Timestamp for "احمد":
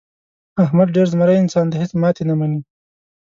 0.63-0.87